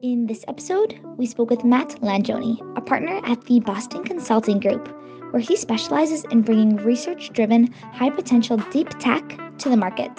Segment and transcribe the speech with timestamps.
[0.00, 4.86] In this episode, we spoke with Matt Langione, a partner at the Boston Consulting Group,
[5.32, 10.12] where he specializes in bringing research driven, high potential deep tech to the market.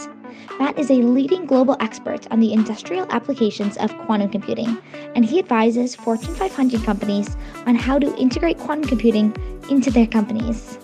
[0.60, 4.78] Matt is a leading global expert on the industrial applications of quantum computing,
[5.16, 9.34] and he advises Fortune 500 companies on how to integrate quantum computing
[9.70, 10.78] into their companies.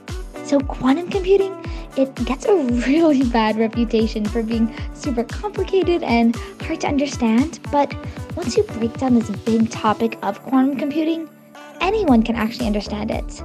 [0.45, 1.64] So, quantum computing,
[1.97, 7.93] it gets a really bad reputation for being super complicated and hard to understand, but
[8.35, 11.29] once you break down this big topic of quantum computing,
[11.81, 13.43] anyone can actually understand it.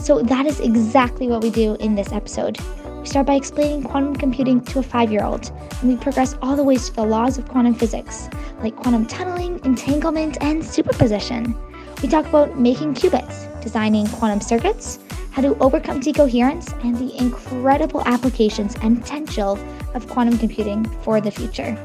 [0.00, 2.58] So, that is exactly what we do in this episode.
[3.00, 5.50] We start by explaining quantum computing to a five year old,
[5.80, 8.28] and we progress all the ways to the laws of quantum physics,
[8.60, 11.56] like quantum tunneling, entanglement, and superposition.
[12.02, 14.98] We talk about making qubits, designing quantum circuits,
[15.36, 19.58] how to overcome decoherence, and the incredible applications and potential
[19.92, 21.76] of quantum computing for the future.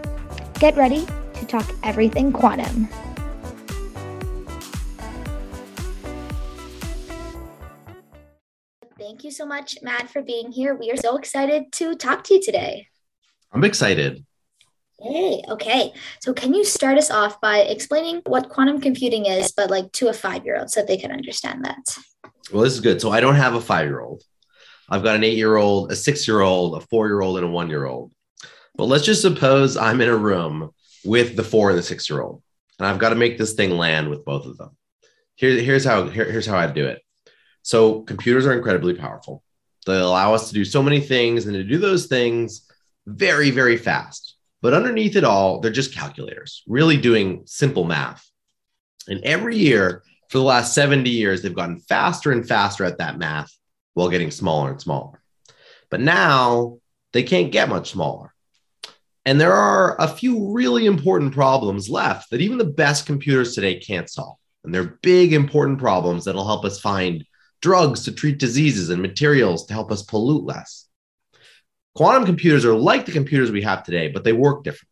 [0.59, 2.87] Get ready to talk everything quantum.
[8.97, 10.73] Thank you so much, Matt, for being here.
[10.73, 12.87] We are so excited to talk to you today.
[13.51, 14.25] I'm excited.
[15.01, 15.43] Yay.
[15.49, 15.91] Okay.
[16.21, 20.07] So, can you start us off by explaining what quantum computing is, but like to
[20.07, 21.97] a five year old so they can understand that?
[22.51, 23.01] Well, this is good.
[23.01, 24.23] So, I don't have a five year old.
[24.89, 27.45] I've got an eight year old, a six year old, a four year old, and
[27.45, 28.11] a one year old.
[28.75, 30.71] But let's just suppose I'm in a room
[31.05, 32.41] with the four and the six year old,
[32.77, 34.75] and I've got to make this thing land with both of them.
[35.35, 37.01] Here, here's how here, here's how I do it.
[37.63, 39.43] So computers are incredibly powerful.
[39.85, 42.69] They allow us to do so many things and to do those things
[43.05, 44.35] very, very fast.
[44.61, 48.29] But underneath it all, they're just calculators, really doing simple math.
[49.07, 53.17] And every year for the last 70 years, they've gotten faster and faster at that
[53.17, 53.51] math
[53.95, 55.21] while getting smaller and smaller.
[55.89, 56.79] But now
[57.11, 58.33] they can't get much smaller.
[59.25, 63.77] And there are a few really important problems left that even the best computers today
[63.77, 64.37] can't solve.
[64.63, 67.25] And they're big, important problems that'll help us find
[67.61, 70.87] drugs to treat diseases and materials to help us pollute less.
[71.93, 74.87] Quantum computers are like the computers we have today, but they work differently.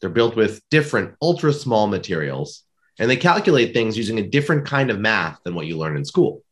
[0.00, 2.63] They're built with different ultra small materials,
[2.98, 6.04] and they calculate things using a different kind of math than what you learn in
[6.04, 6.42] school.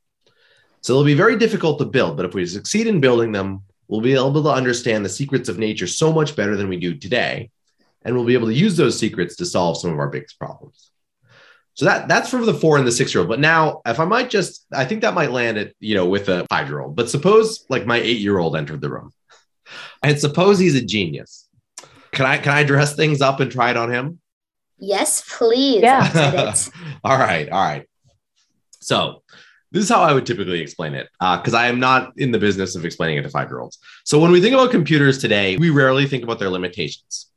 [0.81, 4.01] So they'll be very difficult to build, but if we succeed in building them, we'll
[4.01, 7.51] be able to understand the secrets of nature so much better than we do today.
[8.05, 10.91] And we'll be able to use those secrets to solve some of our biggest problems.
[11.75, 13.29] So that that's for the four and the six year old.
[13.29, 16.29] But now, if I might just, I think that might land it, you know, with
[16.29, 16.97] a five year old.
[16.97, 19.13] But suppose like my eight year old entered the room,
[20.03, 21.49] and suppose he's a genius.
[22.11, 24.21] Can I can I dress things up and try it on him?
[24.83, 25.81] Yes, please.
[25.81, 26.55] Yeah.
[27.05, 27.89] all right, all right.
[28.81, 29.23] So
[29.71, 32.39] this is how I would typically explain it, because uh, I am not in the
[32.41, 33.79] business of explaining it to five year olds.
[34.05, 37.31] So when we think about computers today, we rarely think about their limitations.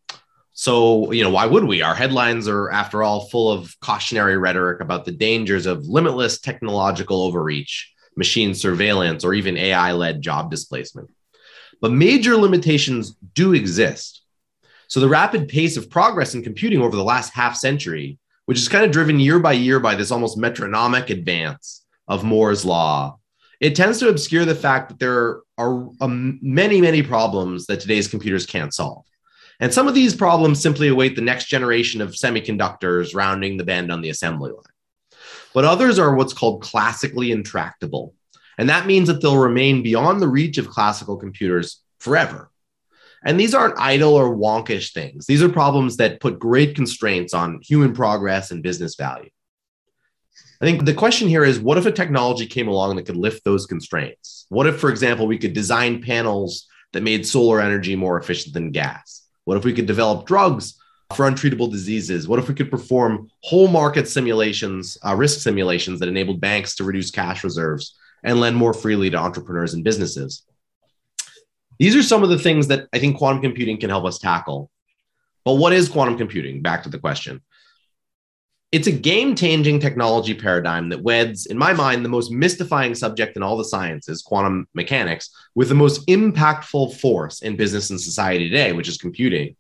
[0.54, 1.84] So, you know, why would we?
[1.84, 7.22] Our headlines are, after all, full of cautionary rhetoric about the dangers of limitless technological
[7.22, 11.12] overreach, machine surveillance, or even AI led job displacement.
[11.80, 14.24] But major limitations do exist.
[14.88, 18.70] So, the rapid pace of progress in computing over the last half century, which is
[18.70, 23.20] kind of driven year by year by this almost metronomic advance of Moore's Law,
[23.60, 28.08] it tends to obscure the fact that there are um, many, many problems that today's
[28.08, 29.06] computers can't solve.
[29.60, 33.92] And some of these problems simply await the next generation of semiconductors rounding the bend
[33.92, 34.64] on the assembly line.
[35.54, 38.14] But others are what's called classically intractable.
[38.58, 42.52] And that means that they'll remain beyond the reach of classical computers forever.
[43.26, 45.26] And these aren't idle or wonkish things.
[45.26, 49.30] These are problems that put great constraints on human progress and business value.
[50.62, 53.44] I think the question here is what if a technology came along that could lift
[53.44, 54.46] those constraints?
[54.50, 58.72] What if, for example, we could design panels that made solar energy more efficient than
[58.72, 59.24] gas?
[59.44, 60.76] What if we could develop drugs
[61.14, 62.28] for untreatable diseases?
[62.28, 66.84] What if we could perform whole market simulations, uh, risk simulations that enabled banks to
[66.84, 70.44] reduce cash reserves and lend more freely to entrepreneurs and businesses?
[71.80, 74.70] These are some of the things that I think quantum computing can help us tackle.
[75.44, 76.62] But what is quantum computing?
[76.62, 77.42] Back to the question.
[78.72, 83.38] It's a game changing technology paradigm that weds, in my mind, the most mystifying subject
[83.38, 88.50] in all the sciences, quantum mechanics, with the most impactful force in business and society
[88.50, 89.56] today, which is computing.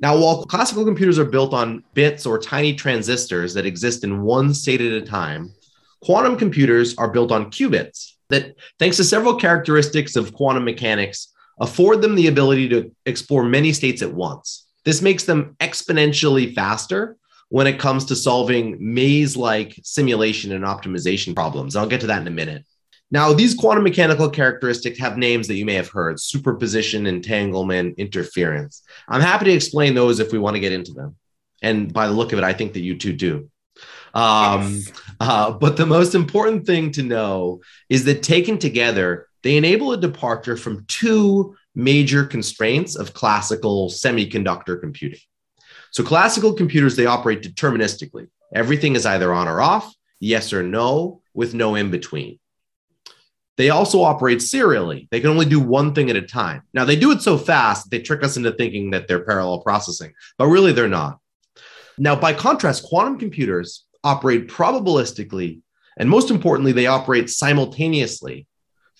[0.00, 4.54] Now, while classical computers are built on bits or tiny transistors that exist in one
[4.54, 5.52] state at a time,
[6.00, 12.02] quantum computers are built on qubits that, thanks to several characteristics of quantum mechanics, afford
[12.02, 14.66] them the ability to explore many states at once.
[14.84, 17.16] This makes them exponentially faster
[17.50, 21.76] when it comes to solving maze like simulation and optimization problems.
[21.76, 22.64] I'll get to that in a minute.
[23.12, 28.82] Now, these quantum mechanical characteristics have names that you may have heard superposition, entanglement, interference.
[29.08, 31.16] I'm happy to explain those if we want to get into them.
[31.60, 33.50] And by the look of it, I think that you two do.
[34.14, 34.92] Um, yes.
[35.20, 39.96] uh, but the most important thing to know is that taken together, they enable a
[39.96, 45.20] departure from two major constraints of classical semiconductor computing.
[45.92, 48.28] So classical computers, they operate deterministically.
[48.54, 52.38] Everything is either on or off, yes or no, with no in between.
[53.56, 55.08] They also operate serially.
[55.10, 56.62] They can only do one thing at a time.
[56.72, 60.12] Now, they do it so fast, they trick us into thinking that they're parallel processing,
[60.38, 61.18] but really they're not.
[61.98, 65.60] Now, by contrast, quantum computers operate probabilistically,
[65.96, 68.46] and most importantly, they operate simultaneously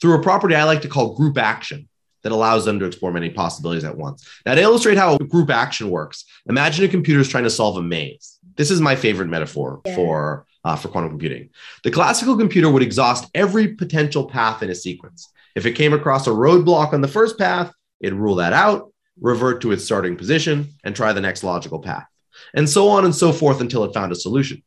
[0.01, 1.89] through a property I like to call group action
[2.23, 4.29] that allows them to explore many possibilities at once.
[4.45, 7.83] Now, to illustrate how group action works, imagine a computer is trying to solve a
[7.83, 8.39] maze.
[8.57, 9.95] This is my favorite metaphor yeah.
[9.95, 11.51] for, uh, for quantum computing.
[11.83, 15.31] The classical computer would exhaust every potential path in a sequence.
[15.55, 19.63] If it came across a roadblock on the first path, it'd rule that out, revert
[19.63, 22.07] to its starting position, and try the next logical path,
[22.55, 24.63] and so on and so forth until it found a solution.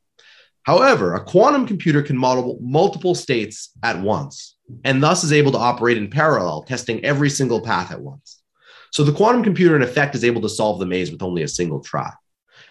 [0.63, 5.57] However, a quantum computer can model multiple states at once and thus is able to
[5.57, 8.41] operate in parallel, testing every single path at once.
[8.91, 11.47] So the quantum computer, in effect, is able to solve the maze with only a
[11.47, 12.11] single try.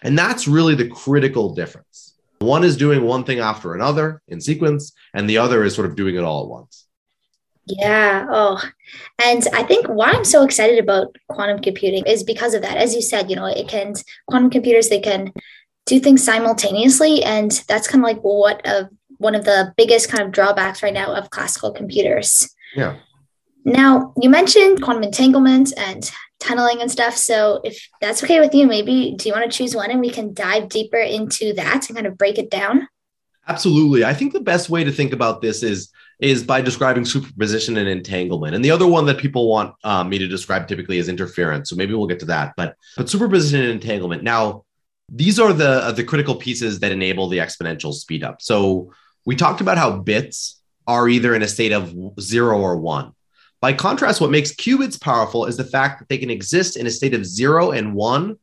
[0.01, 2.15] And that's really the critical difference.
[2.39, 5.95] One is doing one thing after another in sequence, and the other is sort of
[5.95, 6.87] doing it all at once.
[7.65, 8.25] Yeah.
[8.29, 8.61] Oh,
[9.23, 12.75] and I think why I'm so excited about quantum computing is because of that.
[12.77, 13.93] As you said, you know, it can,
[14.27, 15.31] quantum computers, they can
[15.85, 17.23] do things simultaneously.
[17.23, 20.93] And that's kind of like what of one of the biggest kind of drawbacks right
[20.93, 22.53] now of classical computers.
[22.75, 22.97] Yeah.
[23.65, 26.09] Now, you mentioned quantum entanglement and
[26.39, 27.15] tunneling and stuff.
[27.15, 30.09] So, if that's okay with you, maybe do you want to choose one and we
[30.09, 32.87] can dive deeper into that and kind of break it down?
[33.47, 34.05] Absolutely.
[34.05, 35.89] I think the best way to think about this is
[36.19, 38.55] is by describing superposition and entanglement.
[38.55, 41.69] And the other one that people want um, me to describe typically is interference.
[41.69, 42.53] So maybe we'll get to that.
[42.55, 44.23] But but superposition and entanglement.
[44.23, 44.63] Now,
[45.15, 48.41] these are the uh, the critical pieces that enable the exponential speed up.
[48.41, 48.91] So
[49.25, 53.13] we talked about how bits are either in a state of zero or one.
[53.61, 56.91] By contrast, what makes qubits powerful is the fact that they can exist in a
[56.91, 58.37] state of zero and one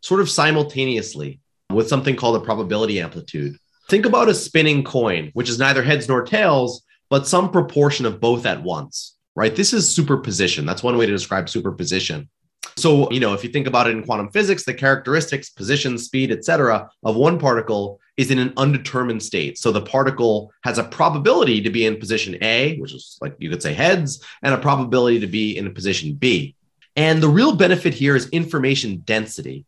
[0.00, 1.40] sort of simultaneously
[1.70, 3.56] with something called a probability amplitude.
[3.88, 8.18] Think about a spinning coin, which is neither heads nor tails, but some proportion of
[8.18, 9.54] both at once, right?
[9.54, 10.66] This is superposition.
[10.66, 12.28] That's one way to describe superposition.
[12.76, 16.32] So, you know, if you think about it in quantum physics, the characteristics, position, speed,
[16.32, 19.58] etc., of one particle is in an undetermined state.
[19.58, 23.50] So the particle has a probability to be in position A, which is like you
[23.50, 26.54] could say heads, and a probability to be in a position B.
[26.96, 29.64] And the real benefit here is information density.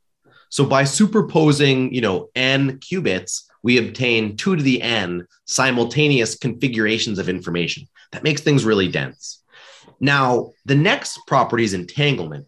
[0.48, 7.18] So by superposing, you know, n qubits, we obtain two to the n simultaneous configurations
[7.18, 7.88] of information.
[8.12, 9.42] That makes things really dense.
[9.98, 12.46] Now, the next property is entanglement.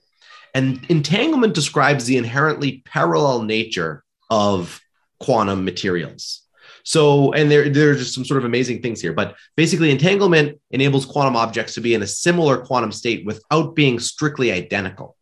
[0.58, 4.80] And entanglement describes the inherently parallel nature of
[5.20, 6.42] quantum materials.
[6.82, 11.06] So, and there, there's just some sort of amazing things here, but basically, entanglement enables
[11.06, 15.16] quantum objects to be in a similar quantum state without being strictly identical.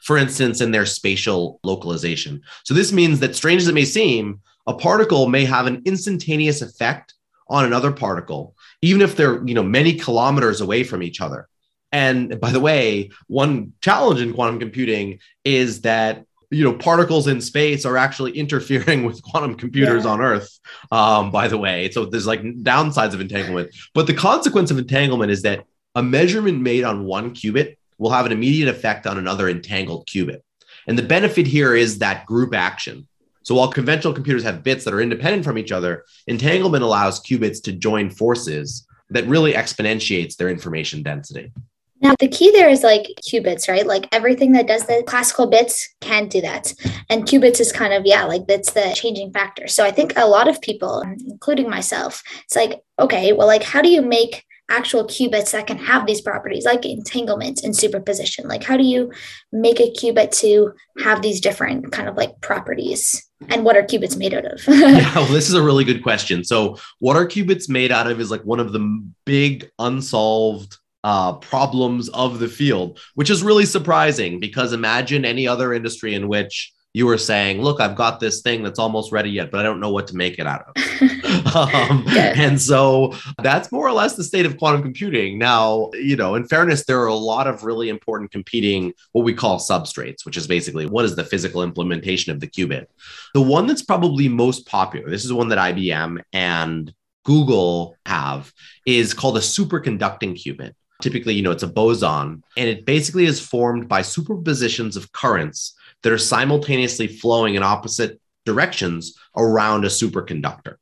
[0.00, 2.42] For instance, in their spatial localization.
[2.64, 6.62] So, this means that, strange as it may seem, a particle may have an instantaneous
[6.62, 7.14] effect
[7.46, 11.48] on another particle, even if they're you know many kilometers away from each other.
[11.94, 17.40] And by the way, one challenge in quantum computing is that you know particles in
[17.40, 20.10] space are actually interfering with quantum computers yeah.
[20.10, 20.58] on earth
[20.90, 21.88] um, by the way.
[21.92, 23.70] So there's like downsides of entanglement.
[23.94, 28.26] But the consequence of entanglement is that a measurement made on one qubit will have
[28.26, 30.40] an immediate effect on another entangled qubit.
[30.88, 33.06] And the benefit here is that group action.
[33.44, 37.62] So while conventional computers have bits that are independent from each other entanglement allows qubits
[37.62, 41.52] to join forces that really exponentiates their information density
[42.00, 43.86] now, the key there is like qubits, right?
[43.86, 46.74] Like everything that does the classical bits can't do that.
[47.08, 49.68] And qubits is kind of, yeah, like that's the changing factor.
[49.68, 53.80] So I think a lot of people, including myself, it's like, okay, well, like how
[53.80, 58.48] do you make actual qubits that can have these properties like entanglement and superposition?
[58.48, 59.12] Like how do you
[59.52, 63.26] make a qubit to have these different kind of like properties?
[63.48, 64.62] And what are qubits made out of?
[64.68, 66.44] yeah, well, this is a really good question.
[66.44, 71.34] So, what are qubits made out of is like one of the big unsolved uh,
[71.34, 76.72] problems of the field, which is really surprising because imagine any other industry in which
[76.94, 79.80] you were saying, look, I've got this thing that's almost ready yet, but I don't
[79.80, 81.56] know what to make it out of.
[81.56, 85.36] um, And so that's more or less the state of quantum computing.
[85.36, 89.34] Now, you know, in fairness, there are a lot of really important competing, what we
[89.34, 92.86] call substrates, which is basically what is the physical implementation of the qubit.
[93.34, 96.94] The one that's probably most popular, this is one that IBM and
[97.24, 98.52] Google have,
[98.86, 103.40] is called a superconducting qubit typically you know it's a boson and it basically is
[103.40, 105.74] formed by superpositions of currents
[106.04, 110.76] that are simultaneously flowing in opposite directions around a superconductor.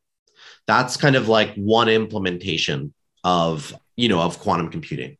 [0.67, 2.93] That's kind of like one implementation
[3.25, 5.17] of, you know, of quantum computing.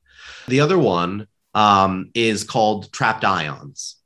[0.49, 3.97] The other one um, is called trapped ions.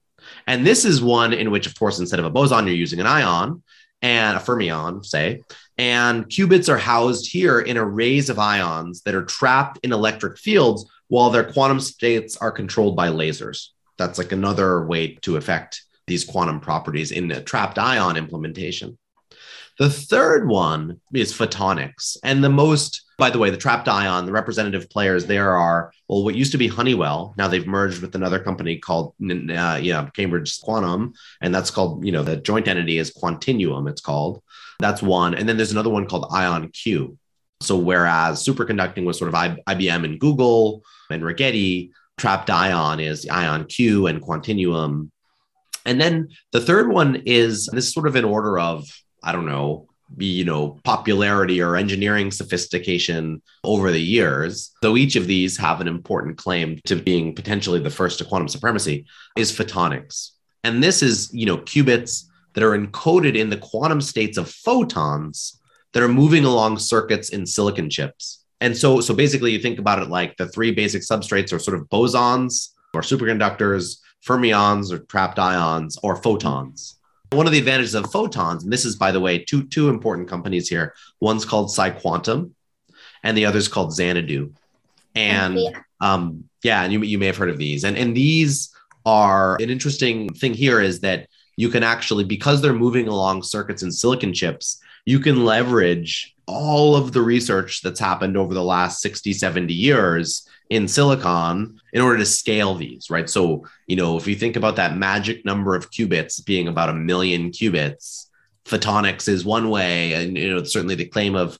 [0.47, 3.07] And this is one in which, of course, instead of a boson, you're using an
[3.07, 3.62] ion
[4.02, 5.43] and a fermion, say,
[5.78, 10.90] and qubits are housed here in arrays of ions that are trapped in electric fields
[11.09, 13.68] while their quantum states are controlled by lasers.
[13.99, 18.99] That's like another way to affect these quantum properties in a trapped ion implementation.
[19.78, 22.16] The third one is photonics.
[22.25, 26.25] And the most, by the way, the trapped ion, the representative players there are, well,
[26.25, 27.35] what used to be Honeywell.
[27.37, 31.12] Now they've merged with another company called, uh, yeah, Cambridge Quantum.
[31.42, 34.42] And that's called, you know, the joint entity is Quantinuum, it's called.
[34.78, 35.35] That's one.
[35.35, 37.16] And then there's another one called IonQ.
[37.61, 44.09] So whereas superconducting was sort of IBM and Google and Rigetti, trapped ion is IonQ
[44.11, 45.11] and Quantinuum.
[45.85, 48.87] And then the third one is this sort of in order of,
[49.23, 49.87] I don't know,
[50.18, 54.73] you know, popularity or engineering sophistication over the years.
[54.83, 58.49] So each of these have an important claim to being potentially the first to quantum
[58.49, 59.06] supremacy
[59.37, 60.30] is photonics.
[60.64, 62.25] And this is, you know, qubits
[62.56, 65.60] that are encoded in the quantum states of photons
[65.92, 68.44] that are moving along circuits in silicon chips.
[68.62, 71.78] And so, so basically, you think about it like the three basic substrates are sort
[71.78, 76.98] of bosons or superconductors, fermions or trapped ions, or photons.
[77.32, 80.26] One of the advantages of photons, and this is, by the way, two, two important
[80.26, 80.94] companies here.
[81.20, 82.52] One's called PsiQuantum,
[83.22, 84.54] and the other's called Xanadu.
[85.14, 85.58] And
[86.00, 87.84] um, yeah and you, you may have heard of these.
[87.84, 92.72] And, and these are an interesting thing here is that you can actually, because they're
[92.72, 98.36] moving along circuits and silicon chips, you can leverage all of the research that's happened
[98.36, 103.28] over the last 60, 70 years in silicon in order to scale these, right?
[103.30, 106.94] So, you know, if you think about that magic number of qubits being about a
[106.94, 108.26] million qubits,
[108.64, 110.12] photonics is one way.
[110.12, 111.58] And, you know, certainly the claim of,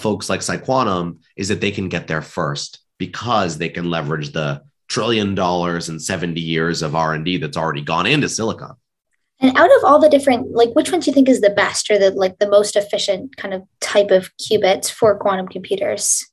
[0.00, 4.60] folks like PsiQuantum is that they can get there first because they can leverage the
[4.88, 8.74] trillion dollars and 70 years of R&D that's already gone into silicon.
[9.40, 11.90] And out of all the different, like, which ones do you think is the best
[11.90, 16.26] or the like the most efficient kind of type of qubits for quantum computers?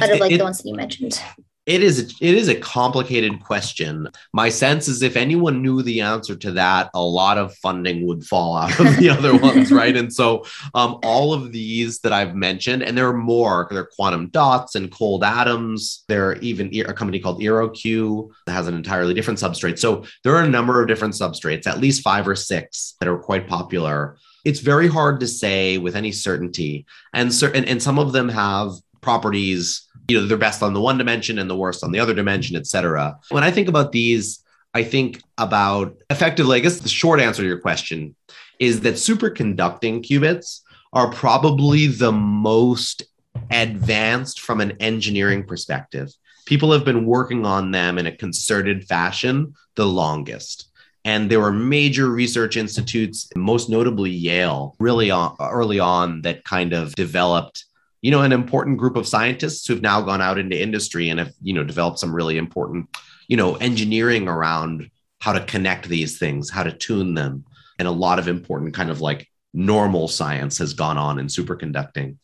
[0.00, 1.20] Out of like it, the ones that you mentioned.
[1.66, 4.08] It is it is a complicated question.
[4.32, 8.24] My sense is if anyone knew the answer to that, a lot of funding would
[8.24, 9.94] fall out of the other ones, right?
[9.94, 13.68] And so um, all of these that I've mentioned, and there are more.
[13.70, 16.04] There are quantum dots and cold atoms.
[16.08, 19.78] There are even a company called EeroQ that has an entirely different substrate.
[19.78, 23.18] So there are a number of different substrates, at least five or six that are
[23.18, 24.16] quite popular.
[24.46, 28.72] It's very hard to say with any certainty, and certain and some of them have
[29.00, 32.14] properties you know they're best on the one dimension and the worst on the other
[32.14, 37.20] dimension etc when i think about these i think about effectively i guess the short
[37.20, 38.14] answer to your question
[38.58, 40.60] is that superconducting qubits
[40.92, 43.04] are probably the most
[43.50, 46.12] advanced from an engineering perspective.
[46.46, 50.66] People have been working on them in a concerted fashion the longest.
[51.04, 56.74] And there were major research institutes, most notably Yale, really on, early on that kind
[56.74, 57.64] of developed
[58.02, 61.32] you know, an important group of scientists who've now gone out into industry and have,
[61.42, 62.88] you know, developed some really important,
[63.28, 64.90] you know, engineering around
[65.20, 67.44] how to connect these things, how to tune them.
[67.78, 72.16] And a lot of important kind of like normal science has gone on in superconducting.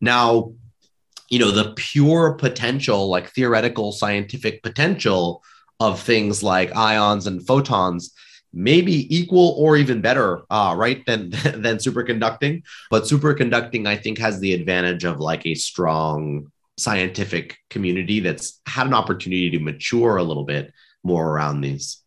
[0.00, 0.52] Now,
[1.28, 5.42] you know, the pure potential, like theoretical scientific potential
[5.80, 8.12] of things like ions and photons
[8.56, 12.62] maybe equal or even better, uh, right, than than superconducting.
[12.90, 18.86] But superconducting, I think, has the advantage of like a strong scientific community that's had
[18.86, 20.72] an opportunity to mature a little bit
[21.04, 22.02] more around these.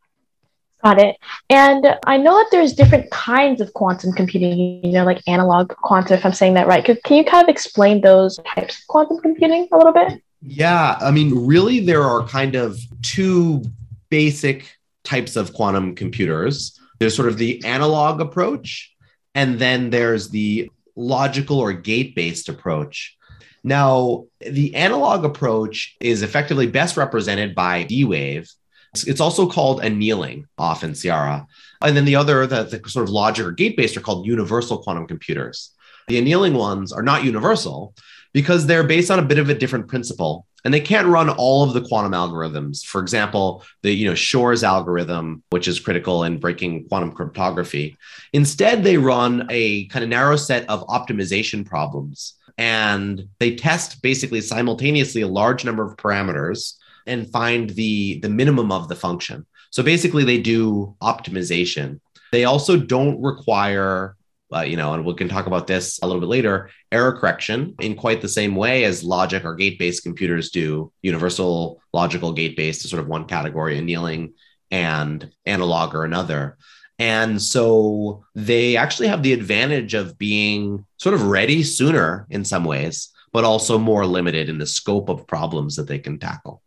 [0.84, 1.18] Got it.
[1.50, 6.18] And I know that there's different kinds of quantum computing, you know, like analog quantum,
[6.18, 6.86] if I'm saying that right.
[6.86, 10.22] Can you kind of explain those types of quantum computing a little bit?
[10.42, 10.98] Yeah.
[11.02, 13.64] I mean, really, there are kind of two
[14.10, 14.79] basic
[15.10, 16.80] types of quantum computers.
[17.00, 18.94] There's sort of the analog approach,
[19.34, 23.18] and then there's the logical or gate based approach.
[23.64, 28.50] Now, the analog approach is effectively best represented by D wave.
[28.94, 31.46] It's also called annealing, often Ciara.
[31.82, 34.80] And then the other, the, the sort of logic or gate based, are called universal
[34.80, 35.72] quantum computers.
[36.08, 37.94] The annealing ones are not universal
[38.34, 41.64] because they're based on a bit of a different principle and they can't run all
[41.64, 42.84] of the quantum algorithms.
[42.84, 47.98] For example, the you know Shor's algorithm, which is critical in breaking quantum cryptography.
[48.34, 54.42] Instead, they run a kind of narrow set of optimization problems, and they test basically
[54.42, 56.76] simultaneously a large number of parameters
[57.06, 59.46] and find the the minimum of the function.
[59.72, 62.00] So basically, they do optimization.
[62.32, 64.16] They also don't require
[64.54, 67.76] uh, you know, and we can talk about this a little bit later, error correction
[67.80, 72.58] in quite the same way as logic or gate based computers do, universal logical gate
[72.58, 74.34] based is sort of one category, annealing
[74.72, 76.58] and analog or another.
[76.98, 82.66] And so they actually have the advantage of being sort of ready sooner in some
[82.66, 86.62] ways, but also more limited in the scope of problems that they can tackle.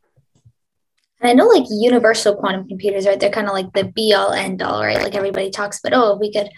[1.22, 3.18] And I know like universal quantum computers, right?
[3.18, 5.00] They're kind of like the be all end all, right?
[5.00, 6.50] Like everybody talks about, oh, if we could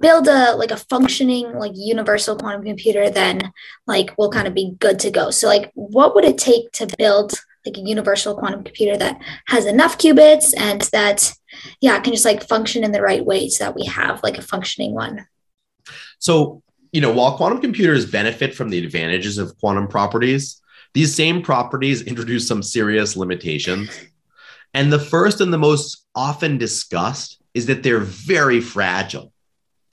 [0.00, 3.52] build a like a functioning like universal quantum computer, then
[3.86, 5.30] like we'll kind of be good to go.
[5.30, 7.32] So like what would it take to build
[7.64, 11.32] like a universal quantum computer that has enough qubits and that
[11.80, 14.42] yeah, can just like function in the right way so that we have like a
[14.42, 15.26] functioning one?
[16.18, 20.60] So, you know, while quantum computers benefit from the advantages of quantum properties,
[20.98, 23.88] these same properties introduce some serious limitations.
[24.74, 29.32] And the first and the most often discussed is that they're very fragile.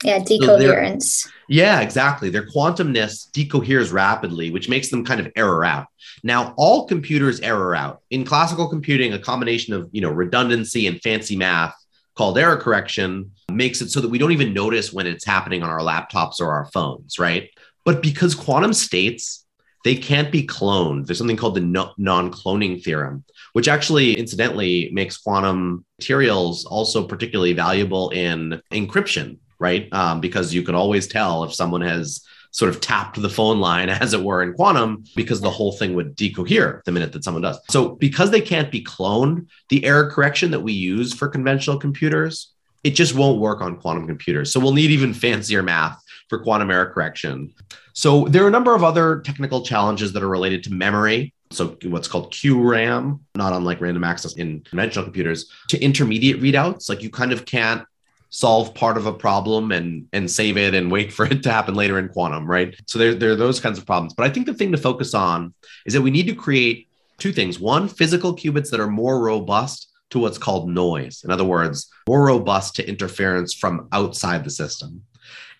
[0.02, 1.22] Yeah, decoherence.
[1.22, 2.28] So yeah, exactly.
[2.28, 5.86] Their quantumness decoheres rapidly, which makes them kind of error out.
[6.24, 8.02] Now, all computers error out.
[8.10, 11.76] In classical computing, a combination of you know redundancy and fancy math
[12.16, 15.70] called error correction makes it so that we don't even notice when it's happening on
[15.70, 17.48] our laptops or our phones, right?
[17.84, 19.45] But because quantum states
[19.86, 21.06] they can't be cloned.
[21.06, 27.52] There's something called the non cloning theorem, which actually, incidentally, makes quantum materials also particularly
[27.52, 29.88] valuable in encryption, right?
[29.92, 33.88] Um, because you can always tell if someone has sort of tapped the phone line,
[34.04, 37.42] as it were, in quantum, because the whole thing would decohere the minute that someone
[37.42, 37.60] does.
[37.70, 42.52] So, because they can't be cloned, the error correction that we use for conventional computers,
[42.82, 44.52] it just won't work on quantum computers.
[44.52, 47.52] So, we'll need even fancier math for quantum error correction.
[47.92, 51.32] So there are a number of other technical challenges that are related to memory.
[51.50, 56.88] So what's called QRAM, not unlike random access in conventional computers, to intermediate readouts.
[56.88, 57.86] Like you kind of can't
[58.30, 61.74] solve part of a problem and and save it and wait for it to happen
[61.74, 62.74] later in quantum, right?
[62.86, 64.14] So there, there are those kinds of problems.
[64.14, 65.54] But I think the thing to focus on
[65.86, 67.58] is that we need to create two things.
[67.58, 71.22] One, physical qubits that are more robust to what's called noise.
[71.24, 75.02] In other words, more robust to interference from outside the system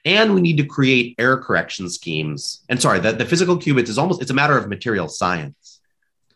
[0.06, 2.64] and we need to create error correction schemes.
[2.68, 5.80] And sorry, that the physical qubits is almost it's a matter of material science.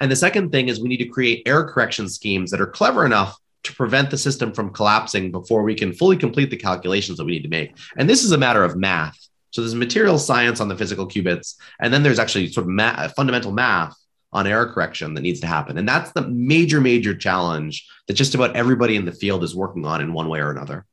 [0.01, 3.07] And the second thing is we need to create error correction schemes that are clever
[3.07, 7.25] enough to prevent the system from collapsing before we can fully complete the calculations that
[7.25, 7.77] we need to make.
[7.97, 9.17] And this is a matter of math.
[9.53, 13.09] So there's material science on the physical qubits, and then there's actually sort of ma-
[13.09, 13.95] fundamental math
[14.33, 15.77] on error correction that needs to happen.
[15.77, 19.85] And that's the major, major challenge that just about everybody in the field is working
[19.85, 20.87] on in one way or another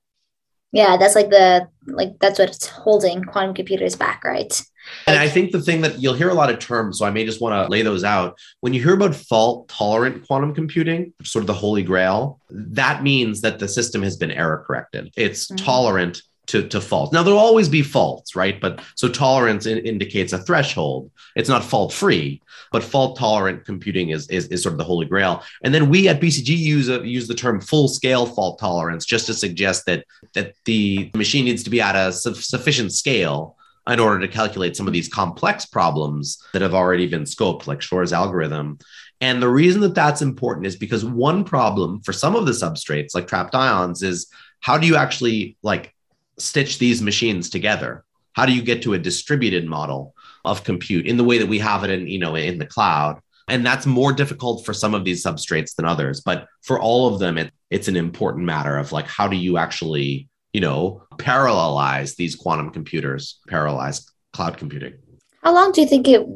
[0.71, 4.61] yeah that's like the like that's what's holding quantum computers back right?
[5.05, 7.25] And i think the thing that you'll hear a lot of terms so i may
[7.25, 8.37] just want to lay those out.
[8.61, 13.41] When you hear about fault tolerant quantum computing sort of the holy grail that means
[13.41, 15.11] that the system has been error corrected.
[15.17, 15.63] It's mm-hmm.
[15.65, 17.13] tolerant to, to faults.
[17.13, 18.59] Now, there'll always be faults, right?
[18.59, 21.11] But so tolerance in, indicates a threshold.
[21.35, 25.05] It's not fault free, but fault tolerant computing is, is, is, sort of the holy
[25.05, 25.43] grail.
[25.63, 29.25] And then we at BCG use, a, use the term full scale fault tolerance just
[29.27, 33.57] to suggest that, that the machine needs to be at a su- sufficient scale
[33.87, 37.81] in order to calculate some of these complex problems that have already been scoped, like
[37.81, 38.79] Shor's algorithm.
[39.19, 43.15] And the reason that that's important is because one problem for some of the substrates,
[43.15, 44.27] like trapped ions, is
[44.59, 45.93] how do you actually like
[46.37, 48.03] stitch these machines together?
[48.33, 50.13] How do you get to a distributed model
[50.45, 53.19] of compute in the way that we have it in, you know, in the cloud?
[53.47, 56.21] And that's more difficult for some of these substrates than others.
[56.21, 59.57] But for all of them, it, it's an important matter of like, how do you
[59.57, 64.95] actually, you know, parallelize these quantum computers, parallelize cloud computing?
[65.43, 66.27] How long do you think it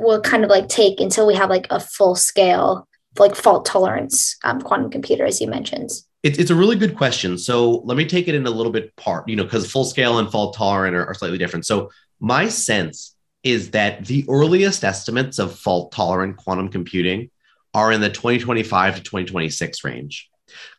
[0.00, 4.36] will kind of like take until we have like a full scale, like fault tolerance
[4.44, 5.90] um, quantum computer, as you mentioned?
[6.22, 7.38] It's, it's a really good question.
[7.38, 10.18] So let me take it in a little bit part, you know, because full scale
[10.18, 11.66] and fault tolerant are, are slightly different.
[11.66, 17.30] So my sense is that the earliest estimates of fault tolerant quantum computing
[17.72, 20.28] are in the 2025 to 2026 range.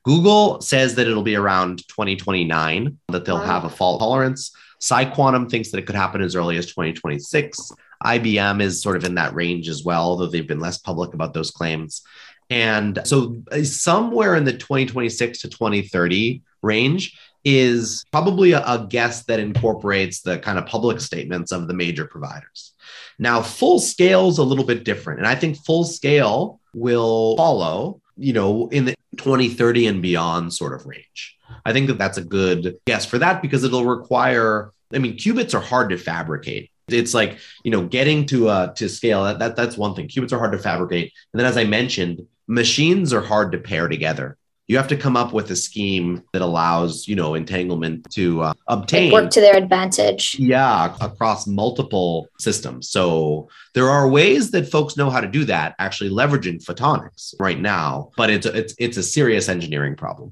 [0.04, 3.46] Google says that it'll be around 2029 that they'll wow.
[3.46, 4.52] have a fault tolerance.
[4.82, 7.72] PsiQuantum thinks that it could happen as early as 2026.
[8.04, 11.34] IBM is sort of in that range as well, though they've been less public about
[11.34, 12.02] those claims.
[12.50, 19.24] And so, uh, somewhere in the 2026 to 2030 range is probably a, a, guess
[19.26, 22.74] that incorporates the kind of public statements of the major providers.
[23.18, 25.20] Now, full scale is a little bit different.
[25.20, 30.74] And I think full scale will follow, you know, in the 2030 and beyond sort
[30.74, 31.38] of range.
[31.66, 35.54] I think that that's a good guess for that because it'll require, I mean, qubits
[35.54, 36.72] are hard to fabricate.
[36.94, 40.08] It's like, you know, getting to uh to scale that, that that's one thing.
[40.08, 41.14] Qubits are hard to fabricate.
[41.34, 44.38] And then as I mentioned, machines are hard to pair together.
[44.70, 48.54] you have to come up with a scheme that allows you know entanglement to uh,
[48.68, 54.96] obtain work to their advantage yeah across multiple systems so there are ways that folks
[54.96, 59.04] know how to do that actually leveraging photonics right now but it's it's it's a
[59.04, 60.32] serious engineering problem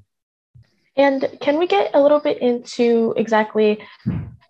[0.95, 3.79] and can we get a little bit into exactly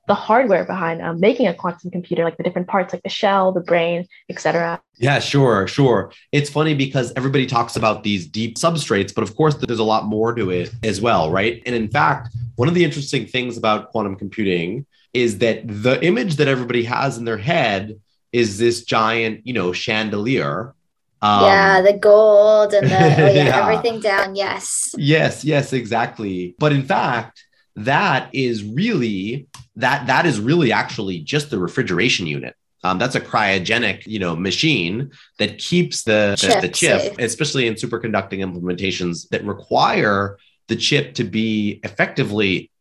[0.08, 3.52] the hardware behind um, making a quantum computer, like the different parts, like the shell,
[3.52, 4.82] the brain, etc.
[4.96, 6.12] Yeah, sure, sure.
[6.32, 10.06] It's funny because everybody talks about these deep substrates, but of course, there's a lot
[10.06, 11.62] more to it as well, right?
[11.66, 16.38] And in fact, one of the interesting things about quantum computing is that the image
[16.38, 18.00] that everybody has in their head
[18.32, 20.74] is this giant, you know, chandelier.
[21.22, 24.36] Um, yeah, the gold and the oh yeah, yeah, everything down.
[24.36, 24.96] Yes.
[24.98, 26.56] Yes, yes, exactly.
[26.60, 27.44] But in fact,
[27.78, 32.56] that is really that that is really actually just the refrigeration unit.
[32.84, 37.20] Um, that's a cryogenic, you know, machine that keeps the chip, the, the chip safe.
[37.20, 40.38] especially in superconducting implementations that require
[40.68, 42.72] the chip to be effectively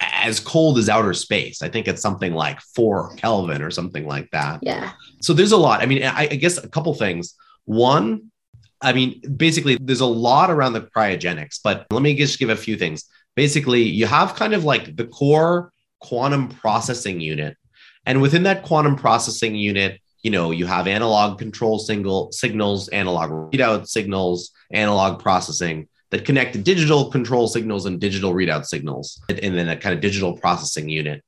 [0.00, 1.62] as cold as outer space.
[1.62, 4.60] I think it's something like four Kelvin or something like that.
[4.62, 4.92] Yeah.
[5.20, 5.80] So there's a lot.
[5.80, 7.34] I mean, I, I guess a couple things.
[7.64, 8.30] One,
[8.80, 12.56] I mean, basically, there's a lot around the cryogenics, but let me just give a
[12.56, 13.04] few things.
[13.36, 17.56] Basically, you have kind of like the core quantum processing unit.
[18.04, 23.52] And within that quantum processing unit, you know, you have analog control single signals, analog
[23.52, 29.56] readout signals, analog processing that connect to digital control signals and digital readout signals, and
[29.56, 31.22] then a kind of digital processing unit.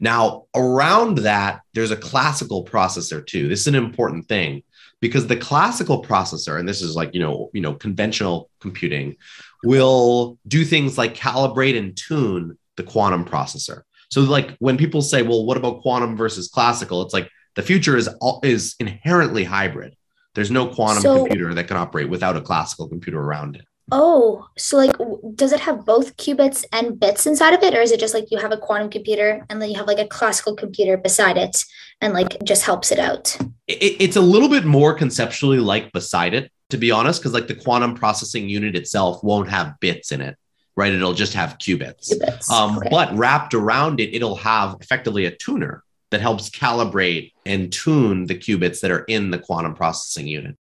[0.00, 3.48] Now, around that, there's a classical processor too.
[3.48, 4.62] This is an important thing
[5.00, 9.16] because the classical processor, and this is like, you know, you know, conventional computing,
[9.64, 13.82] will do things like calibrate and tune the quantum processor.
[14.10, 17.02] So like when people say, well, what about quantum versus classical?
[17.02, 18.08] It's like the future is
[18.42, 19.94] is inherently hybrid.
[20.34, 23.64] There's no quantum so, computer that can operate without a classical computer around it.
[23.92, 24.92] Oh, so like,
[25.34, 28.30] does it have both qubits and bits inside of it, or is it just like
[28.30, 31.64] you have a quantum computer and then you have like a classical computer beside it,
[32.00, 33.36] and like just helps it out?
[33.66, 37.48] It, it's a little bit more conceptually like beside it, to be honest, because like
[37.48, 40.36] the quantum processing unit itself won't have bits in it
[40.76, 40.94] right?
[40.94, 42.10] It'll just have qubits.
[42.10, 42.50] qubits.
[42.50, 42.82] Um.
[42.90, 48.34] But wrapped around it, it'll have effectively a tuner that helps calibrate and tune the
[48.34, 50.56] qubits that are in the quantum processing unit.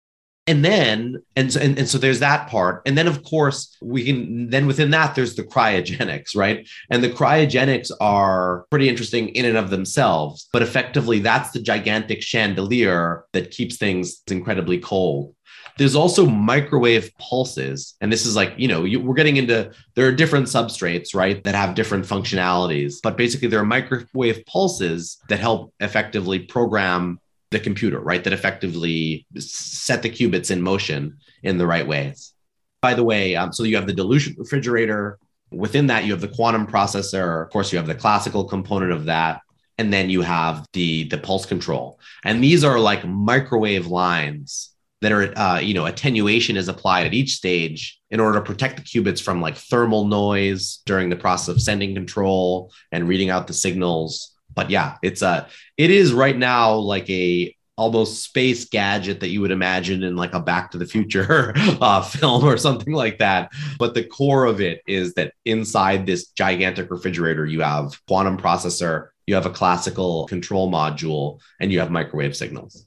[0.47, 2.81] And then, and so, and, and so there's that part.
[2.87, 6.67] And then, of course, we can, then within that, there's the cryogenics, right?
[6.89, 10.49] And the cryogenics are pretty interesting in and of themselves.
[10.51, 15.35] But effectively, that's the gigantic chandelier that keeps things incredibly cold.
[15.79, 17.95] There's also microwave pulses.
[18.01, 21.41] And this is like, you know, you, we're getting into, there are different substrates, right,
[21.45, 22.95] that have different functionalities.
[23.01, 29.25] But basically, there are microwave pulses that help effectively program the computer, right, that effectively
[29.37, 32.33] set the qubits in motion in the right ways.
[32.81, 35.17] By the way, um, so you have the dilution refrigerator.
[35.49, 37.41] Within that, you have the quantum processor.
[37.41, 39.39] Of course, you have the classical component of that
[39.77, 45.11] and then you have the the pulse control and these are like microwave lines that
[45.11, 48.81] are uh, you know attenuation is applied at each stage in order to protect the
[48.81, 53.53] qubits from like thermal noise during the process of sending control and reading out the
[53.53, 54.35] signals.
[54.53, 59.39] But yeah it's a it is right now like a almost space gadget that you
[59.39, 63.53] would imagine in like a back to the future uh, film or something like that.
[63.77, 69.09] But the core of it is that inside this gigantic refrigerator you have quantum processor
[69.27, 72.85] you have a classical control module and you have microwave signals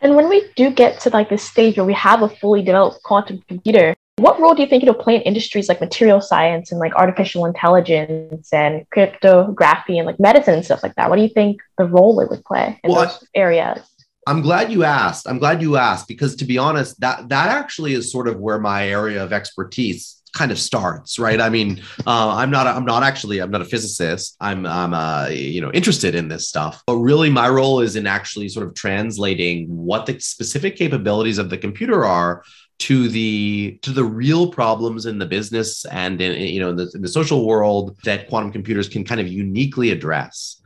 [0.00, 3.02] and when we do get to like this stage where we have a fully developed
[3.02, 6.80] quantum computer, what role do you think it'll play in industries like material science and
[6.80, 11.08] like artificial intelligence and cryptography and like medicine and stuff like that?
[11.10, 13.80] What do you think the role it would play in well, those areas?
[14.26, 15.26] I'm glad you asked.
[15.26, 18.58] I'm glad you asked because to be honest, that that actually is sort of where
[18.58, 21.40] my area of expertise kind of starts right?
[21.40, 24.36] I mean uh, i'm not i'm not actually i'm not a physicist.
[24.40, 26.82] I'm i'm uh, you know interested in this stuff.
[26.86, 31.50] But really my role is in actually sort of translating what the specific capabilities of
[31.50, 32.42] the computer are
[32.80, 36.90] to the to the real problems in the business and in you know in the,
[36.94, 40.60] in the social world that quantum computers can kind of uniquely address.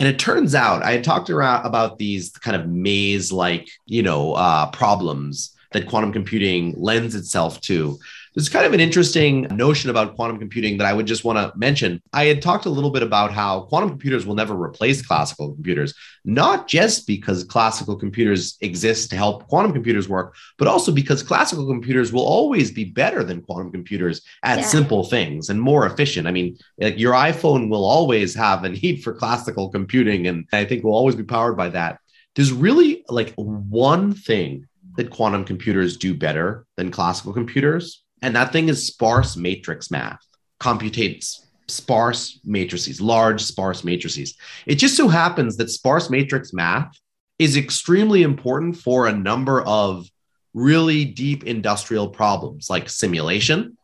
[0.00, 4.02] And it turns out i had talked around about these kind of maze like you
[4.02, 7.98] know uh, problems that quantum computing lends itself to
[8.38, 11.58] there's kind of an interesting notion about quantum computing that I would just want to
[11.58, 12.00] mention.
[12.12, 15.92] I had talked a little bit about how quantum computers will never replace classical computers,
[16.24, 21.66] not just because classical computers exist to help quantum computers work, but also because classical
[21.66, 24.64] computers will always be better than quantum computers at yeah.
[24.66, 26.28] simple things and more efficient.
[26.28, 30.64] I mean, like your iPhone will always have a need for classical computing, and I
[30.64, 31.98] think will always be powered by that.
[32.36, 38.52] There's really like one thing that quantum computers do better than classical computers And that
[38.52, 40.24] thing is sparse matrix math,
[40.60, 44.34] computates sparse matrices, large sparse matrices.
[44.66, 46.98] It just so happens that sparse matrix math
[47.38, 50.08] is extremely important for a number of
[50.54, 53.76] really deep industrial problems like simulation,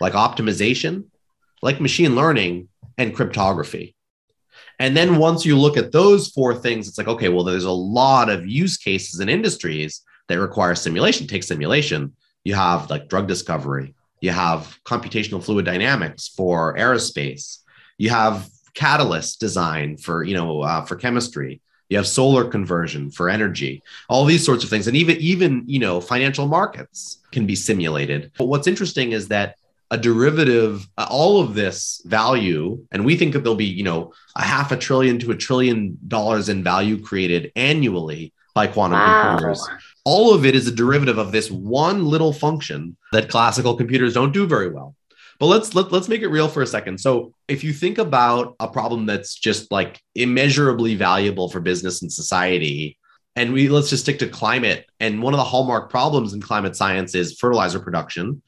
[0.00, 1.04] like optimization,
[1.62, 3.94] like machine learning, and cryptography.
[4.78, 7.70] And then once you look at those four things, it's like, okay, well, there's a
[7.70, 11.26] lot of use cases in industries that require simulation.
[11.26, 12.14] Take simulation.
[12.44, 17.58] You have like drug discovery, you have computational fluid dynamics for aerospace,
[17.98, 21.60] you have catalyst design for you know uh, for chemistry.
[21.90, 23.82] You have solar conversion for energy.
[24.08, 24.86] All these sorts of things.
[24.88, 28.32] And even even you know financial markets can be simulated.
[28.38, 29.56] But what's interesting is that
[29.90, 34.12] a derivative uh, all of this value and we think that there'll be you know
[34.34, 39.36] a half a trillion to a trillion dollars in value created annually by quantum wow.
[39.36, 39.68] computers
[40.04, 44.32] all of it is a derivative of this one little function that classical computers don't
[44.32, 44.94] do very well
[45.38, 46.98] but let's let, let's make it real for a second.
[46.98, 52.12] So if you think about a problem that's just like immeasurably valuable for business and
[52.12, 52.98] society,
[53.36, 54.86] and we let's just stick to climate.
[55.00, 58.42] And one of the hallmark problems in climate science is fertilizer production.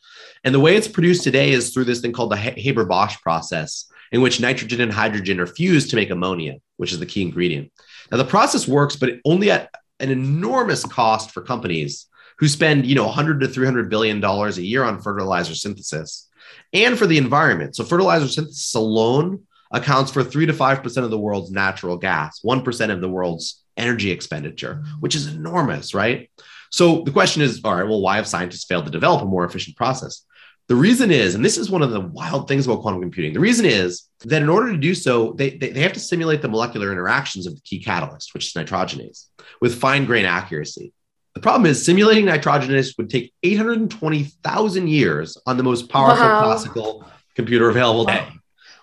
[0.45, 3.91] And the way it's produced today is through this thing called the Haber Bosch process,
[4.13, 7.73] in which nitrogen and hydrogen are fused to make ammonia, which is the key ingredient.
[8.13, 12.07] Now the process works, but only at an enormous cost for companies
[12.39, 16.29] who spend, you know, 100 to 300 billion dollars a year on fertilizer synthesis
[16.73, 17.77] and for the environment.
[17.77, 22.91] So fertilizer synthesis alone accounts for 3 to 5% of the world's natural gas, 1%
[22.91, 26.31] of the world's energy expenditure, which is enormous, right?
[26.71, 29.45] So the question is, all right, well, why have scientists failed to develop a more
[29.45, 30.23] efficient process?
[30.69, 33.41] The reason is, and this is one of the wild things about quantum computing, the
[33.41, 36.49] reason is that in order to do so, they, they, they have to simulate the
[36.49, 39.27] molecular interactions of the key catalyst, which is nitrogenase,
[39.61, 40.93] with fine grain accuracy.
[41.35, 46.43] The problem is simulating nitrogenase would take 820,000 years on the most powerful wow.
[46.43, 48.27] classical computer available today.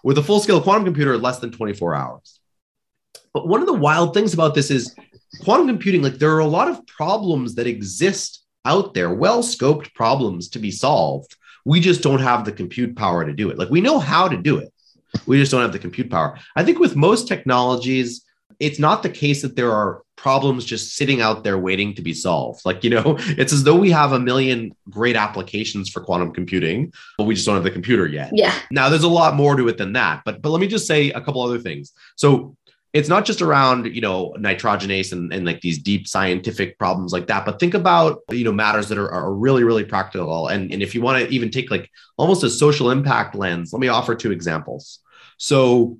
[0.03, 2.39] With a full scale quantum computer, less than 24 hours.
[3.33, 4.95] But one of the wild things about this is
[5.43, 9.93] quantum computing, like there are a lot of problems that exist out there, well scoped
[9.93, 11.35] problems to be solved.
[11.65, 13.57] We just don't have the compute power to do it.
[13.57, 14.73] Like we know how to do it,
[15.25, 16.37] we just don't have the compute power.
[16.55, 18.25] I think with most technologies,
[18.59, 22.13] it's not the case that there are problems just sitting out there waiting to be
[22.13, 22.61] solved.
[22.65, 26.93] Like, you know, it's as though we have a million great applications for quantum computing,
[27.17, 28.31] but we just don't have the computer yet.
[28.33, 28.53] Yeah.
[28.71, 30.21] Now there's a lot more to it than that.
[30.25, 31.91] But but let me just say a couple other things.
[32.15, 32.55] So
[32.93, 37.25] it's not just around, you know, nitrogenase and, and like these deep scientific problems like
[37.27, 40.47] that, but think about, you know, matters that are, are really, really practical.
[40.47, 43.79] And, and if you want to even take like almost a social impact lens, let
[43.79, 44.99] me offer two examples.
[45.37, 45.97] So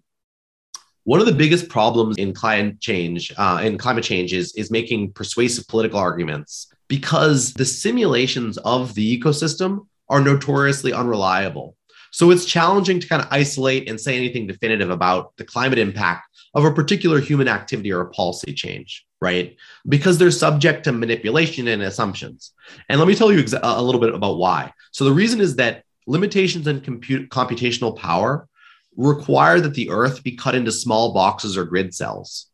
[1.04, 5.14] one of the biggest problems in climate change, uh, in climate change, is is making
[5.14, 11.76] persuasive political arguments because the simulations of the ecosystem are notoriously unreliable.
[12.12, 16.28] So it's challenging to kind of isolate and say anything definitive about the climate impact
[16.54, 19.56] of a particular human activity or a policy change, right?
[19.88, 22.52] Because they're subject to manipulation and assumptions.
[22.90, 24.72] And let me tell you a little bit about why.
[24.92, 28.48] So the reason is that limitations in compute computational power
[28.96, 32.48] require that the earth be cut into small boxes or grid cells.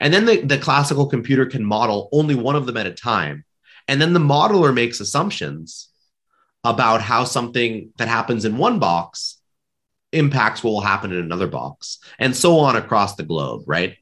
[0.00, 3.44] And then the, the classical computer can model only one of them at a time.
[3.88, 5.90] And then the modeler makes assumptions
[6.64, 9.35] about how something that happens in one box
[10.16, 13.96] impacts what will happen in another box, and so on across the globe, right?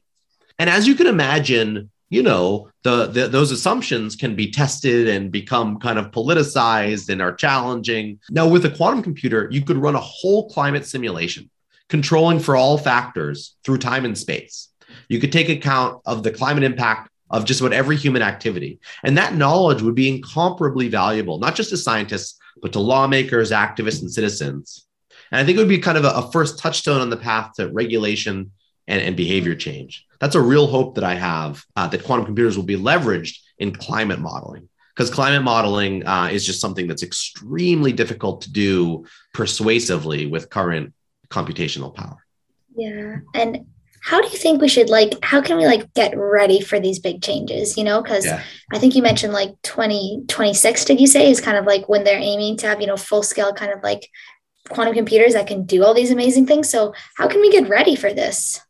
[0.57, 5.31] And as you can imagine, you know, the, the, those assumptions can be tested and
[5.31, 8.19] become kind of politicized and are challenging.
[8.29, 11.49] Now, with a quantum computer, you could run a whole climate simulation
[11.89, 14.69] controlling for all factors through time and space.
[15.09, 18.79] You could take account of the climate impact of just about every human activity.
[19.03, 24.01] And that knowledge would be incomparably valuable, not just to scientists, but to lawmakers, activists,
[24.01, 24.84] and citizens.
[25.31, 27.53] And I think it would be kind of a, a first touchstone on the path
[27.55, 28.51] to regulation
[28.87, 30.05] and, and, behavior change.
[30.19, 33.73] That's a real hope that I have uh, that quantum computers will be leveraged in
[33.73, 34.69] climate modeling.
[34.95, 40.93] Because climate modeling uh, is just something that's extremely difficult to do persuasively with current
[41.29, 42.17] computational power.
[42.77, 43.17] Yeah.
[43.33, 43.65] And
[44.05, 46.99] how do you think we should like how can we like get ready for these
[46.99, 48.43] big changes you know because yeah.
[48.71, 52.19] i think you mentioned like 2026 did you say is kind of like when they're
[52.19, 54.07] aiming to have you know full scale kind of like
[54.69, 57.95] quantum computers that can do all these amazing things so how can we get ready
[57.95, 58.61] for this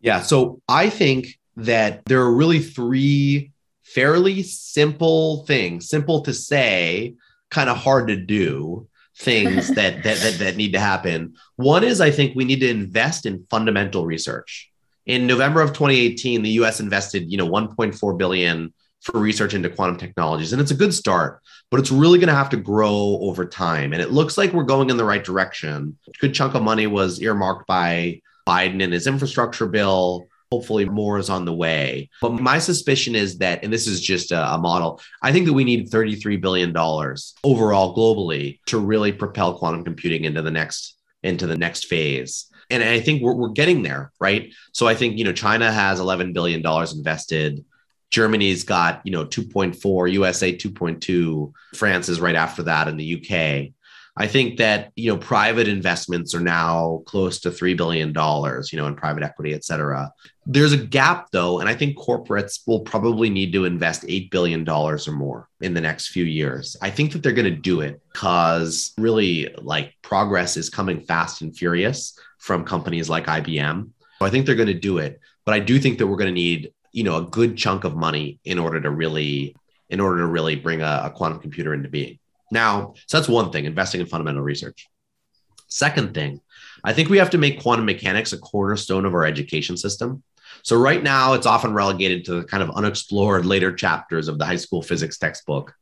[0.00, 7.14] yeah so i think that there are really three fairly simple things simple to say
[7.50, 11.34] kind of hard to do things that, that, that that need to happen.
[11.56, 14.70] One is I think we need to invest in fundamental research.
[15.06, 16.80] In November of 2018, the U.S.
[16.80, 18.72] invested, you know, 1.4 billion
[19.04, 20.52] for research into quantum technologies.
[20.52, 23.92] And it's a good start, but it's really going to have to grow over time.
[23.92, 25.98] And it looks like we're going in the right direction.
[26.08, 30.26] A good chunk of money was earmarked by Biden in his infrastructure bill.
[30.50, 32.08] Hopefully, more is on the way.
[32.20, 35.52] But my suspicion is that, and this is just a, a model, I think that
[35.52, 36.70] we need $33 billion
[37.44, 42.82] overall globally to really propel quantum computing into the next into the next phase and
[42.82, 44.52] I think we're, we're getting there, right?
[44.72, 47.64] So I think you know China has 11 billion dollars invested.
[48.10, 53.72] Germany's got you know 2.4, USA 2.2, France is right after that, in the UK.
[54.16, 58.78] I think that you know private investments are now close to three billion dollars, you
[58.78, 60.12] know, in private equity, et cetera.
[60.46, 64.62] There's a gap though, and I think corporates will probably need to invest eight billion
[64.62, 66.76] dollars or more in the next few years.
[66.80, 71.42] I think that they're going to do it because really, like progress is coming fast
[71.42, 73.90] and furious from companies like IBM.
[74.20, 76.32] So I think they're going to do it, but I do think that we're going
[76.32, 79.56] to need you know a good chunk of money in order to really
[79.90, 82.18] in order to really bring a, a quantum computer into being.
[82.50, 84.86] Now, so that's one thing, investing in fundamental research.
[85.68, 86.40] Second thing,
[86.84, 90.22] I think we have to make quantum mechanics a cornerstone of our education system.
[90.62, 94.46] So right now, it's often relegated to the kind of unexplored later chapters of the
[94.46, 95.74] high school physics textbook.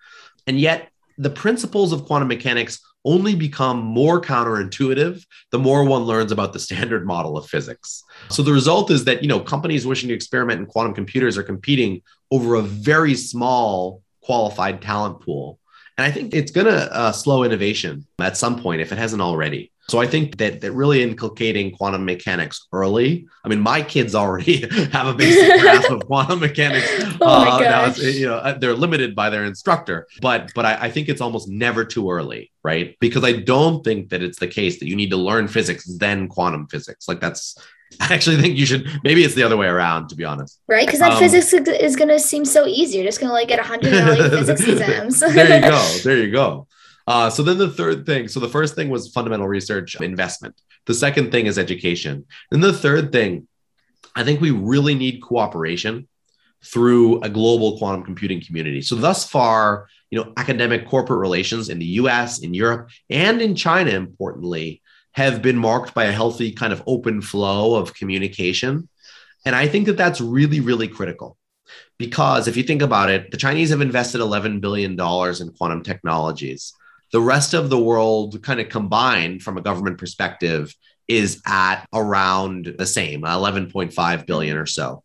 [0.46, 6.30] And yet, the principles of quantum mechanics only become more counterintuitive the more one learns
[6.30, 8.04] about the standard model of physics.
[8.28, 11.42] So the result is that, you know, companies wishing to experiment in quantum computers are
[11.42, 15.58] competing over a very small qualified talent pool.
[15.98, 19.20] And I think it's going to uh, slow innovation at some point if it hasn't
[19.20, 19.71] already.
[19.92, 23.26] So I think that that really inculcating quantum mechanics early.
[23.44, 26.88] I mean, my kids already have a basic grasp of quantum mechanics.
[27.20, 30.90] oh uh, now you know, uh, they're limited by their instructor, but but I, I
[30.90, 32.96] think it's almost never too early, right?
[33.00, 36.26] Because I don't think that it's the case that you need to learn physics then
[36.26, 37.06] quantum physics.
[37.06, 37.54] Like that's
[38.00, 38.88] I actually think you should.
[39.04, 40.58] Maybe it's the other way around, to be honest.
[40.68, 42.96] Right, because that um, physics is going to seem so easy.
[42.96, 43.90] You're just going to like get a hundred
[44.30, 45.20] physics exams.
[45.20, 45.96] there you go.
[46.02, 46.66] There you go.
[47.06, 48.28] Uh, so then the third thing.
[48.28, 50.60] So the first thing was fundamental research investment.
[50.86, 52.26] The second thing is education.
[52.50, 53.48] And the third thing,
[54.14, 56.08] I think we really need cooperation
[56.64, 58.82] through a global quantum computing community.
[58.82, 63.56] So thus far, you know, academic corporate relations in the US, in Europe, and in
[63.56, 68.88] China, importantly, have been marked by a healthy kind of open flow of communication.
[69.44, 71.36] And I think that that's really, really critical
[71.98, 76.74] because if you think about it, the Chinese have invested $11 billion in quantum technologies.
[77.12, 80.74] The rest of the world, kind of combined from a government perspective,
[81.08, 85.02] is at around the same 11.5 billion or so.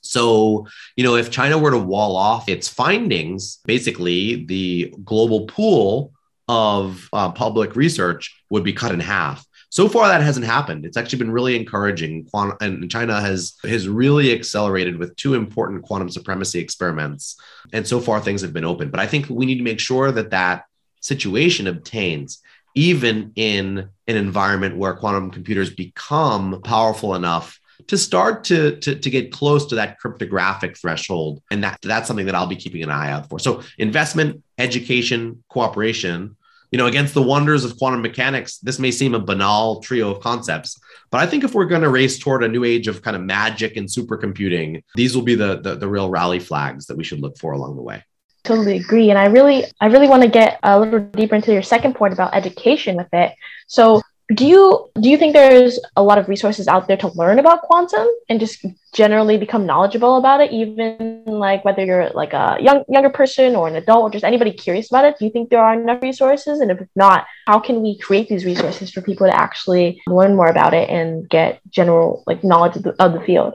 [0.00, 6.12] So, you know, if China were to wall off its findings, basically the global pool
[6.48, 9.44] of uh, public research would be cut in half.
[9.68, 10.86] So far, that hasn't happened.
[10.86, 12.28] It's actually been really encouraging.
[12.60, 17.36] And China has has really accelerated with two important quantum supremacy experiments,
[17.72, 18.90] and so far things have been open.
[18.90, 20.64] But I think we need to make sure that that
[21.06, 22.42] situation obtains,
[22.74, 29.10] even in an environment where quantum computers become powerful enough to start to, to, to
[29.10, 31.42] get close to that cryptographic threshold.
[31.50, 33.38] And that, that's something that I'll be keeping an eye out for.
[33.38, 36.36] So investment, education, cooperation,
[36.72, 40.20] you know, against the wonders of quantum mechanics, this may seem a banal trio of
[40.20, 43.14] concepts, but I think if we're going to race toward a new age of kind
[43.14, 47.04] of magic and supercomputing, these will be the, the, the real rally flags that we
[47.04, 48.02] should look for along the way
[48.46, 51.62] totally agree and i really i really want to get a little deeper into your
[51.62, 53.34] second point about education with it
[53.66, 54.00] so
[54.34, 57.62] do you do you think there's a lot of resources out there to learn about
[57.62, 62.82] quantum and just generally become knowledgeable about it even like whether you're like a young
[62.88, 65.16] younger person or an adult or just anybody curious about it?
[65.18, 66.60] Do you think there are enough resources?
[66.60, 70.48] And if not how can we create these resources for people to actually learn more
[70.48, 73.54] about it and get general like knowledge of the, of the field?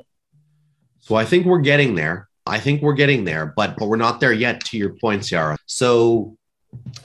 [1.01, 4.19] So i think we're getting there i think we're getting there but but we're not
[4.19, 5.57] there yet to your point Ciara.
[5.65, 6.35] so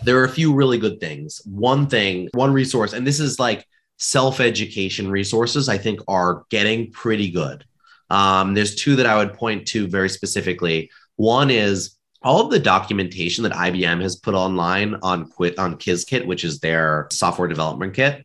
[0.05, 1.41] there are a few really good things.
[1.45, 3.67] One thing, one resource, and this is like
[3.99, 7.65] self education resources, I think are getting pretty good.
[8.11, 10.91] Um, there's two that I would point to very specifically.
[11.17, 16.27] One is all of the documentation that IBM has put online on Quit on Qiskit,
[16.27, 18.25] which is their software development kit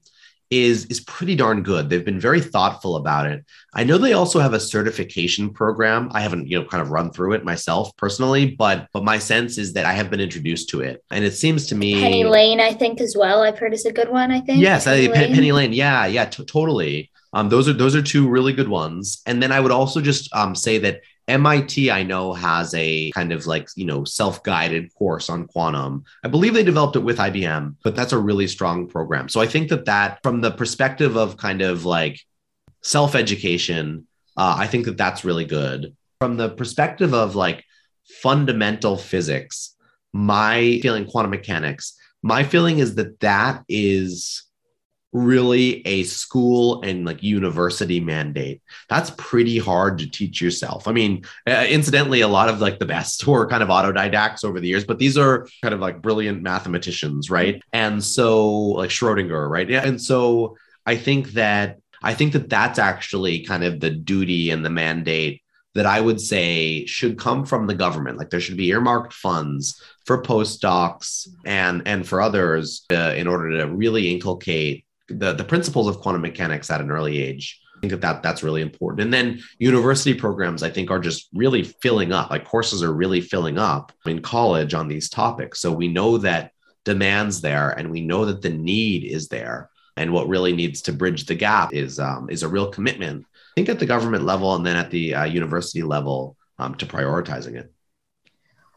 [0.51, 1.89] is is pretty darn good.
[1.89, 3.43] They've been very thoughtful about it.
[3.73, 6.09] I know they also have a certification program.
[6.11, 9.57] I haven't, you know, kind of run through it myself personally, but but my sense
[9.57, 12.73] is that I have been introduced to it, and it seems to me PennyLane, I
[12.73, 13.41] think as well.
[13.41, 14.29] I've heard is a good one.
[14.29, 14.61] I think.
[14.61, 15.33] Yes, Penny, I, Lane.
[15.33, 15.75] PennyLane.
[15.75, 17.09] Yeah, yeah, t- totally.
[17.33, 19.21] Um, those are those are two really good ones.
[19.25, 23.31] And then I would also just um, say that MIT, I know, has a kind
[23.31, 26.03] of like, you know, self guided course on quantum.
[26.23, 29.29] I believe they developed it with IBM, but that's a really strong program.
[29.29, 32.19] So I think that that, from the perspective of kind of like
[32.81, 34.07] self education,
[34.37, 35.95] uh, I think that that's really good.
[36.19, 37.63] From the perspective of like
[38.21, 39.75] fundamental physics,
[40.13, 44.43] my feeling quantum mechanics, my feeling is that that is
[45.13, 48.61] really a school and like university mandate.
[48.89, 50.87] That's pretty hard to teach yourself.
[50.87, 54.59] I mean, uh, incidentally, a lot of like the best were kind of autodidacts over
[54.59, 57.61] the years, but these are kind of like brilliant mathematicians, right?
[57.73, 59.69] And so, like Schrodinger, right?
[59.69, 59.85] Yeah.
[59.85, 64.65] And so, I think that I think that that's actually kind of the duty and
[64.65, 65.41] the mandate
[65.73, 68.17] that I would say should come from the government.
[68.17, 73.57] Like there should be earmarked funds for postdocs and and for others uh, in order
[73.57, 77.59] to really inculcate the, the principles of quantum mechanics at an early age.
[77.75, 79.01] I think that, that that's really important.
[79.01, 82.29] And then university programs, I think, are just really filling up.
[82.29, 85.59] Like courses are really filling up in college on these topics.
[85.59, 86.51] So we know that
[86.83, 89.69] demands there, and we know that the need is there.
[89.97, 93.25] And what really needs to bridge the gap is um, is a real commitment.
[93.25, 96.85] I think at the government level and then at the uh, university level um, to
[96.85, 97.73] prioritizing it.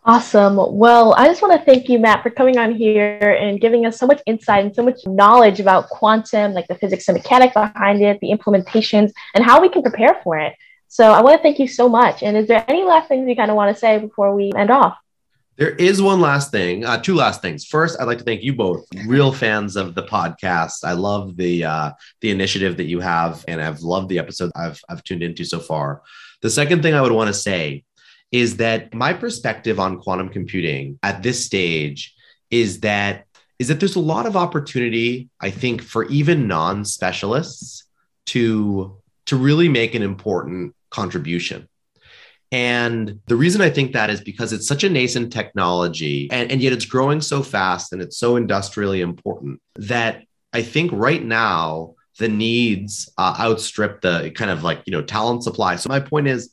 [0.07, 0.57] Awesome.
[0.57, 3.99] Well, I just want to thank you, Matt, for coming on here and giving us
[3.99, 8.03] so much insight and so much knowledge about quantum, like the physics and mechanics behind
[8.03, 10.55] it, the implementations, and how we can prepare for it.
[10.89, 12.23] So I want to thank you so much.
[12.23, 14.71] And is there any last things you kind of want to say before we end
[14.71, 14.95] off?
[15.57, 17.65] There is one last thing, uh, two last things.
[17.65, 20.85] First, I'd like to thank you both, real fans of the podcast.
[20.85, 24.81] I love the uh, the initiative that you have, and I've loved the episode I've
[24.89, 26.03] I've tuned into so far.
[26.43, 27.85] The second thing I would want to say
[28.35, 32.13] is that my perspective on quantum computing at this stage
[32.51, 33.27] is that
[33.61, 37.85] is that there's a lot of opportunity i think for even non-specialists
[38.27, 41.69] to to really make an important contribution.
[42.51, 46.61] And the reason i think that is because it's such a nascent technology and, and
[46.61, 51.95] yet it's growing so fast and it's so industrially important that i think right now
[52.19, 55.77] the needs uh, outstrip the kind of like you know talent supply.
[55.77, 56.51] So my point is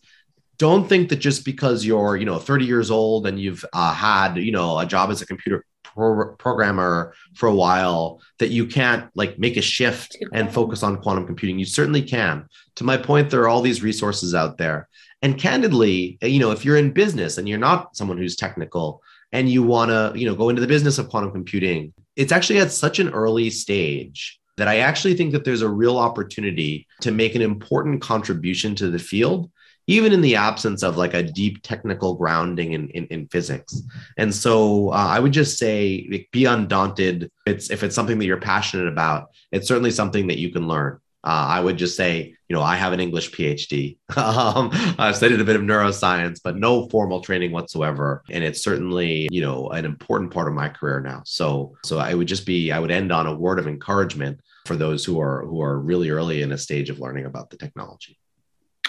[0.61, 4.35] don't think that just because you're you know 30 years old and you've uh, had
[4.35, 9.09] you know a job as a computer pro- programmer for a while that you can't
[9.15, 11.57] like make a shift and focus on quantum computing.
[11.57, 12.45] You certainly can.
[12.75, 14.87] To my point there are all these resources out there.
[15.23, 19.01] And candidly you know if you're in business and you're not someone who's technical
[19.31, 22.59] and you want to you know go into the business of quantum computing it's actually
[22.59, 27.11] at such an early stage that i actually think that there's a real opportunity to
[27.11, 29.49] make an important contribution to the field
[29.91, 33.81] even in the absence of like a deep technical grounding in, in, in physics.
[34.17, 37.29] And so uh, I would just say like, be undaunted.
[37.45, 40.99] It's, if it's something that you're passionate about, it's certainly something that you can learn.
[41.23, 43.97] Uh, I would just say, you know, I have an English PhD.
[44.17, 48.23] um, I've studied a bit of neuroscience, but no formal training whatsoever.
[48.31, 51.21] And it's certainly, you know, an important part of my career now.
[51.25, 54.75] So, so I would just be, I would end on a word of encouragement for
[54.75, 58.17] those who are who are really early in a stage of learning about the technology.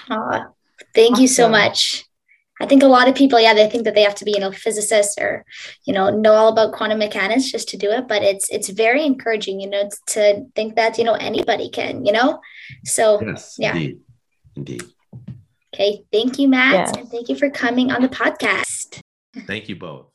[0.08, 0.44] Uh,
[0.94, 1.22] Thank awesome.
[1.22, 2.04] you so much.
[2.60, 4.38] I think a lot of people, yeah, they think that they have to be, you
[4.38, 5.44] know, physicists or,
[5.84, 8.06] you know, know all about quantum mechanics just to do it.
[8.06, 12.12] But it's it's very encouraging, you know, to think that, you know, anybody can, you
[12.12, 12.40] know.
[12.84, 13.74] So yes, yeah.
[13.74, 14.00] Indeed.
[14.54, 14.82] Indeed.
[15.74, 16.04] Okay.
[16.12, 16.96] Thank you, Matt.
[16.96, 19.00] And thank you for coming on the podcast.
[19.46, 20.11] Thank you both.